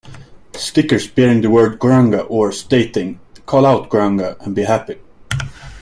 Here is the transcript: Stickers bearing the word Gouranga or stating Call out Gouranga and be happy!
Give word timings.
Stickers 0.55 1.05
bearing 1.07 1.41
the 1.41 1.51
word 1.51 1.77
Gouranga 1.77 2.21
or 2.27 2.51
stating 2.51 3.19
Call 3.45 3.67
out 3.67 3.89
Gouranga 3.91 4.35
and 4.43 4.55
be 4.55 4.63
happy! 4.63 4.99